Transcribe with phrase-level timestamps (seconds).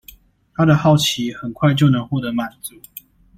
[0.55, 2.73] 他的好奇很快就能獲得滿足